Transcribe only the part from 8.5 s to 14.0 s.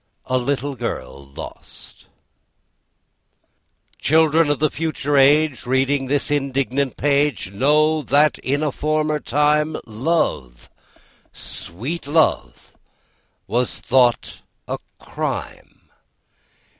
a former time Love, sweet love, was